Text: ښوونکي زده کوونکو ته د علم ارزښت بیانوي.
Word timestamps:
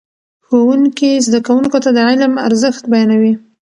ښوونکي 0.45 1.09
زده 1.27 1.39
کوونکو 1.47 1.77
ته 1.83 1.89
د 1.93 1.97
علم 2.07 2.33
ارزښت 2.47 2.83
بیانوي. 2.91 3.33